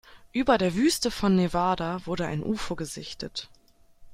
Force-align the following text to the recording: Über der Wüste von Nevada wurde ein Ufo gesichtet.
Über 0.33 0.57
der 0.57 0.73
Wüste 0.73 1.11
von 1.11 1.35
Nevada 1.35 2.07
wurde 2.07 2.25
ein 2.25 2.41
Ufo 2.43 2.75
gesichtet. 2.75 3.51